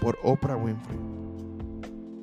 por 0.00 0.18
Oprah 0.22 0.56
Winfrey. 0.56 0.98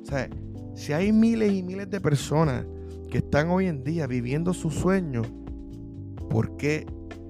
O 0.02 0.04
sea, 0.04 0.28
si 0.74 0.92
hay 0.92 1.12
miles 1.12 1.52
y 1.52 1.62
miles 1.62 1.88
de 1.90 2.00
personas 2.00 2.66
que 3.08 3.18
están 3.18 3.50
hoy 3.50 3.66
en 3.66 3.84
día 3.84 4.08
viviendo 4.08 4.52
su 4.52 4.70
sueño, 4.70 5.22
¿por 6.28 6.56
qué 6.56 6.86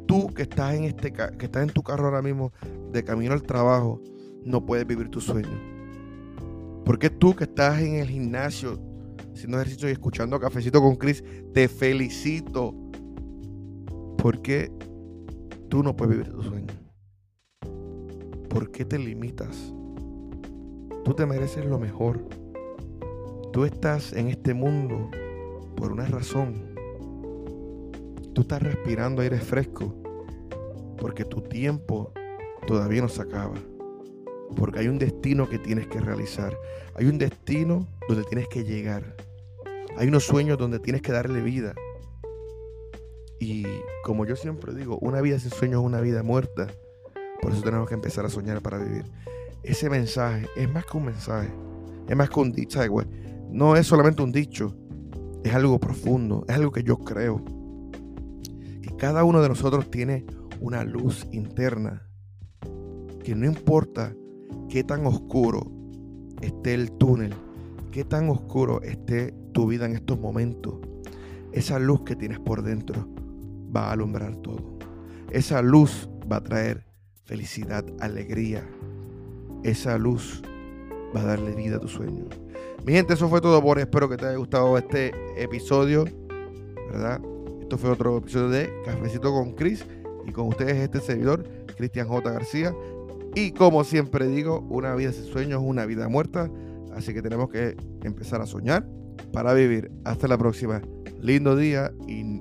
tú 0.06 0.28
que 0.28 0.42
estás 0.42 0.74
en 0.74 0.84
este 0.84 1.12
que 1.12 1.44
estás 1.44 1.64
en 1.64 1.74
tu 1.74 1.82
carro 1.82 2.06
ahora 2.06 2.22
mismo 2.22 2.50
de 2.92 3.04
camino 3.04 3.34
al 3.34 3.42
trabajo 3.42 4.00
no 4.42 4.64
puedes 4.64 4.86
vivir 4.86 5.10
tu 5.10 5.20
sueño? 5.20 5.60
¿Por 6.86 6.98
qué 6.98 7.10
tú 7.10 7.36
que 7.36 7.44
estás 7.44 7.78
en 7.82 7.96
el 7.96 8.08
gimnasio 8.08 8.80
haciendo 9.36 9.58
ejercicio 9.58 9.88
y 9.88 9.92
escuchando 9.92 10.40
Cafecito 10.40 10.80
con 10.80 10.96
Chris, 10.96 11.22
te 11.52 11.68
felicito 11.68 12.74
¿Por 14.18 14.42
qué 14.42 14.70
tú 15.68 15.82
no 15.82 15.94
puedes 15.94 16.16
vivir 16.16 16.32
tu 16.32 16.42
sueño? 16.42 16.74
¿Por 18.48 18.70
qué 18.70 18.84
te 18.84 18.98
limitas? 18.98 19.72
Tú 21.04 21.14
te 21.14 21.26
mereces 21.26 21.64
lo 21.66 21.78
mejor. 21.78 22.26
Tú 23.52 23.64
estás 23.64 24.12
en 24.12 24.28
este 24.28 24.54
mundo 24.54 25.10
por 25.76 25.92
una 25.92 26.06
razón. 26.06 26.74
Tú 28.34 28.42
estás 28.42 28.62
respirando 28.62 29.22
aire 29.22 29.38
fresco 29.38 29.94
porque 30.98 31.24
tu 31.24 31.42
tiempo 31.42 32.12
todavía 32.66 33.02
no 33.02 33.08
se 33.08 33.22
acaba. 33.22 33.54
Porque 34.56 34.80
hay 34.80 34.88
un 34.88 34.98
destino 34.98 35.48
que 35.48 35.58
tienes 35.58 35.86
que 35.86 36.00
realizar. 36.00 36.56
Hay 36.94 37.06
un 37.06 37.18
destino 37.18 37.86
donde 38.08 38.24
tienes 38.24 38.48
que 38.48 38.64
llegar. 38.64 39.16
Hay 39.96 40.08
unos 40.08 40.24
sueños 40.24 40.58
donde 40.58 40.78
tienes 40.78 41.02
que 41.02 41.12
darle 41.12 41.40
vida. 41.40 41.74
Y 43.38 43.64
como 44.02 44.24
yo 44.24 44.36
siempre 44.36 44.74
digo, 44.74 44.98
una 45.00 45.20
vida 45.20 45.38
sin 45.38 45.50
sueño 45.50 45.80
es 45.80 45.84
una 45.84 46.00
vida 46.00 46.22
muerta. 46.22 46.68
Por 47.42 47.52
eso 47.52 47.62
tenemos 47.62 47.88
que 47.88 47.94
empezar 47.94 48.24
a 48.24 48.30
soñar 48.30 48.62
para 48.62 48.78
vivir. 48.78 49.04
Ese 49.62 49.90
mensaje 49.90 50.46
es 50.56 50.72
más 50.72 50.86
que 50.86 50.96
un 50.96 51.06
mensaje. 51.06 51.50
Es 52.08 52.16
más 52.16 52.30
que 52.30 52.40
un 52.40 52.52
dicho. 52.52 52.80
No 53.50 53.76
es 53.76 53.86
solamente 53.86 54.22
un 54.22 54.32
dicho. 54.32 54.74
Es 55.44 55.54
algo 55.54 55.78
profundo. 55.78 56.44
Es 56.48 56.54
algo 56.54 56.72
que 56.72 56.82
yo 56.82 56.98
creo. 56.98 57.44
Que 58.80 58.96
cada 58.96 59.24
uno 59.24 59.42
de 59.42 59.48
nosotros 59.48 59.90
tiene 59.90 60.24
una 60.60 60.84
luz 60.84 61.26
interna. 61.32 62.08
Que 63.22 63.34
no 63.34 63.44
importa 63.44 64.14
qué 64.70 64.82
tan 64.82 65.04
oscuro 65.06 65.70
esté 66.40 66.74
el 66.74 66.92
túnel. 66.92 67.34
Qué 67.90 68.04
tan 68.04 68.30
oscuro 68.30 68.80
esté 68.82 69.34
tu 69.52 69.66
vida 69.66 69.84
en 69.84 69.92
estos 69.92 70.18
momentos. 70.18 70.76
Esa 71.52 71.78
luz 71.78 72.02
que 72.02 72.16
tienes 72.16 72.38
por 72.38 72.62
dentro 72.62 73.08
va 73.76 73.88
a 73.88 73.92
alumbrar 73.92 74.34
todo. 74.36 74.78
Esa 75.30 75.60
luz 75.60 76.08
va 76.30 76.36
a 76.36 76.42
traer 76.42 76.86
felicidad, 77.24 77.84
alegría. 78.00 78.66
Esa 79.62 79.98
luz 79.98 80.42
va 81.14 81.20
a 81.20 81.24
darle 81.24 81.54
vida 81.54 81.76
a 81.76 81.80
tu 81.80 81.88
sueño. 81.88 82.24
Mi 82.84 82.92
gente, 82.92 83.14
eso 83.14 83.28
fue 83.28 83.40
todo 83.40 83.60
por. 83.62 83.78
Espero 83.78 84.08
que 84.08 84.16
te 84.16 84.26
haya 84.26 84.36
gustado 84.36 84.78
este 84.78 85.12
episodio. 85.36 86.04
¿Verdad? 86.90 87.20
Esto 87.60 87.76
fue 87.76 87.90
otro 87.90 88.18
episodio 88.18 88.48
de 88.48 88.72
Cafecito 88.84 89.32
con 89.32 89.52
Chris. 89.52 89.84
Y 90.24 90.32
con 90.32 90.48
ustedes 90.48 90.76
este 90.76 91.00
servidor, 91.00 91.44
Cristian 91.76 92.08
J. 92.08 92.30
García. 92.30 92.74
Y 93.34 93.50
como 93.52 93.84
siempre 93.84 94.26
digo, 94.28 94.60
una 94.70 94.94
vida 94.94 95.12
sin 95.12 95.24
sueños 95.24 95.62
es 95.62 95.68
una 95.68 95.84
vida 95.84 96.08
muerta. 96.08 96.50
Así 96.94 97.12
que 97.12 97.22
tenemos 97.22 97.50
que 97.50 97.76
empezar 98.04 98.40
a 98.40 98.46
soñar 98.46 98.88
para 99.32 99.52
vivir. 99.52 99.90
Hasta 100.04 100.28
la 100.28 100.38
próxima. 100.38 100.80
Lindo 101.20 101.56
día 101.56 101.92
y 102.06 102.40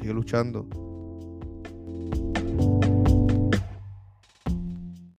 sigue 0.00 0.14
luchando 0.14 0.66